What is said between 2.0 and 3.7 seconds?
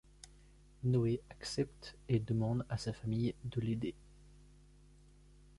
et demande à sa famille de